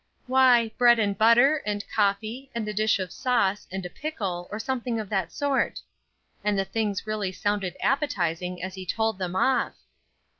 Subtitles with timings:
[0.25, 4.57] 'Why, bread, and butter, and coffee, and a dish of sauce, and a pickle, or
[4.57, 5.79] something of that sort;'
[6.43, 9.75] and the things really sounded appetizing as he told them off.